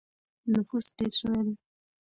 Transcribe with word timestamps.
نفوس 0.51 0.85
ډېر 0.97 1.13
شوی 1.19 1.41
دی. 1.45 1.55